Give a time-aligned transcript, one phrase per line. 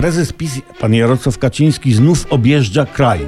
[0.00, 3.20] Prezes PiS, pan Jarosław Kaczyński, znów objeżdża kraj.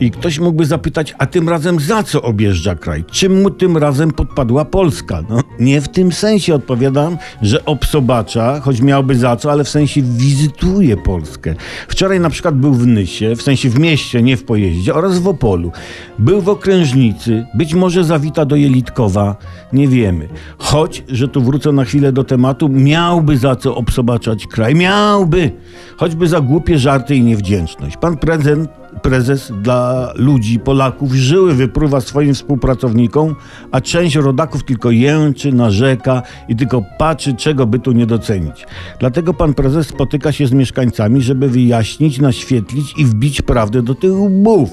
[0.00, 3.04] I ktoś mógłby zapytać, a tym razem za co objeżdża kraj?
[3.10, 5.22] Czym mu tym razem podpadła Polska?
[5.28, 10.02] No, nie w tym sensie odpowiadam, że obsobacza, choć miałby za co, ale w sensie
[10.02, 11.54] wizytuje Polskę.
[11.88, 15.28] Wczoraj na przykład był w Nysie, w sensie w mieście, nie w pojeździe, oraz w
[15.28, 15.72] Opolu.
[16.18, 19.36] Był w Okrężnicy, być może zawita do Jelitkowa,
[19.72, 20.28] nie wiemy.
[20.58, 24.74] Choć, że tu wrócę na chwilę do tematu, miałby za co obsobaczać kraj.
[24.74, 25.50] Miałby!
[25.96, 27.96] Choćby za głupie żarty i niewdzięczność.
[27.96, 28.70] Pan prezydent
[29.02, 33.34] prezes dla ludzi, Polaków, żyły wypruwa swoim współpracownikom,
[33.72, 38.66] a część rodaków tylko jęczy, narzeka i tylko patrzy, czego by tu nie docenić.
[39.00, 44.12] Dlatego pan prezes spotyka się z mieszkańcami, żeby wyjaśnić, naświetlić i wbić prawdę do tych
[44.12, 44.70] łbów.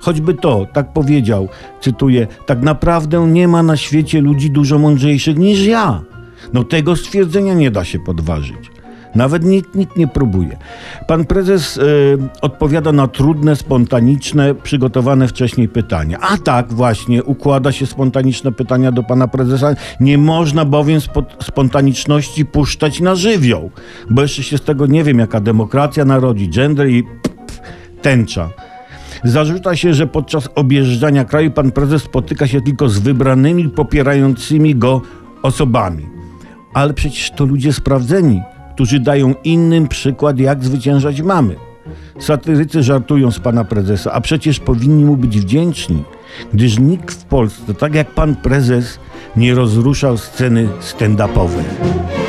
[0.00, 1.48] Choćby to, tak powiedział,
[1.80, 6.02] cytuję, tak naprawdę nie ma na świecie ludzi dużo mądrzejszych niż ja.
[6.52, 8.73] No tego stwierdzenia nie da się podważyć.
[9.14, 10.56] Nawet nikt, nikt nie próbuje.
[11.06, 11.82] Pan prezes y,
[12.42, 16.18] odpowiada na trudne, spontaniczne, przygotowane wcześniej pytania.
[16.20, 19.74] A tak właśnie układa się spontaniczne pytania do pana prezesa.
[20.00, 23.70] Nie można bowiem spo, spontaniczności puszczać na żywioł,
[24.10, 27.60] bo jeszcze się z tego nie wiem, jaka demokracja narodzi, gender i pff,
[28.02, 28.50] tęcza.
[29.24, 35.00] Zarzuca się, że podczas objeżdżania kraju pan prezes spotyka się tylko z wybranymi, popierającymi go
[35.42, 36.06] osobami.
[36.74, 38.42] Ale przecież to ludzie sprawdzeni,
[38.74, 41.56] którzy dają innym przykład, jak zwyciężać mamy.
[42.18, 46.04] Satyrycy żartują z pana prezesa, a przecież powinni mu być wdzięczni,
[46.52, 48.98] gdyż nikt w Polsce, tak jak pan prezes,
[49.36, 52.23] nie rozruszał sceny stand-upowej.